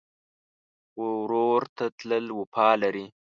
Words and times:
ورور 1.01 1.61
ته 1.77 1.85
تل 1.97 2.11
وفا 2.39 2.69
لرې. 2.81 3.05